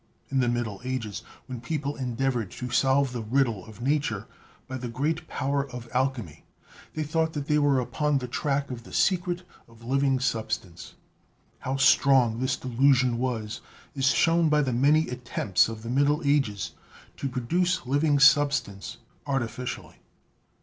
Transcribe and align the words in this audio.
In 0.31 0.39
the 0.39 0.47
middle 0.49 0.81
ages, 0.83 1.21
when 1.45 1.61
people 1.61 1.95
endeavored 1.95 2.49
to 2.53 2.71
solve 2.71 3.13
the 3.13 3.21
riddle 3.21 3.63
of 3.67 3.83
nature 3.83 4.25
by 4.67 4.77
the 4.77 4.87
great 4.89 5.27
power 5.27 5.69
of 5.69 5.87
alchemy, 5.93 6.43
they 6.95 7.03
thought 7.03 7.33
that 7.33 7.45
they 7.45 7.59
were 7.59 7.79
upon 7.79 8.17
the 8.17 8.27
track 8.27 8.65
THE 8.69 8.73
NATURE 8.73 8.79
OF 8.79 8.79
LIFE 8.79 8.79
15 8.79 8.79
of 8.79 8.83
the 8.83 8.99
secret 8.99 9.43
of 9.67 9.83
living 9.83 10.19
substance. 10.19 10.93
How 11.59 11.75
strong 11.77 12.39
this 12.39 12.55
de 12.57 12.67
lusion 12.69 13.17
was 13.19 13.61
is 13.93 14.07
shown 14.07 14.49
by 14.49 14.63
the 14.63 14.73
many 14.73 15.07
attempts 15.07 15.69
of 15.69 15.83
the 15.83 15.89
middle 15.91 16.23
ages 16.25 16.71
to 17.17 17.29
produce 17.29 17.85
living 17.85 18.17
substance 18.17 18.97
artificially. 19.27 20.01